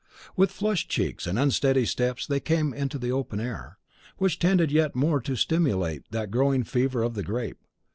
With 0.35 0.49
flushed 0.49 0.89
cheeks 0.89 1.27
and 1.27 1.37
unsteady 1.37 1.85
steps 1.85 2.25
they 2.25 2.39
came 2.39 2.73
into 2.73 2.97
the 2.97 3.11
open 3.11 3.39
air, 3.39 3.77
which 4.17 4.39
tended 4.39 4.71
yet 4.71 4.95
more 4.95 5.21
to 5.21 5.35
stimulate 5.35 6.09
that 6.09 6.31
glowing 6.31 6.63
fever 6.63 7.03
of 7.03 7.13
the 7.13 7.21
grape. 7.21 7.59